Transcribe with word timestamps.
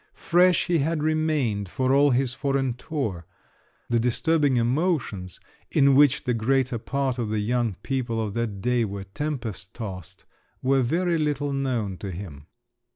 Fresh 0.15 0.65
he 0.65 0.79
had 0.79 1.03
remained, 1.03 1.69
for 1.69 1.93
all 1.93 2.09
his 2.09 2.33
foreign 2.33 2.73
tour; 2.73 3.27
the 3.87 3.99
disturbing 3.99 4.57
emotions 4.57 5.39
in 5.69 5.93
which 5.93 6.23
the 6.23 6.33
greater 6.33 6.79
part 6.79 7.19
of 7.19 7.29
the 7.29 7.37
young 7.37 7.75
people 7.83 8.19
of 8.19 8.33
that 8.33 8.61
day 8.61 8.83
were 8.83 9.03
tempest 9.03 9.75
tossed 9.75 10.25
were 10.63 10.81
very 10.81 11.19
little 11.19 11.53
known 11.53 11.97
to 11.99 12.09
him. 12.09 12.47